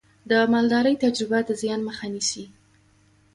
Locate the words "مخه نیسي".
1.87-2.45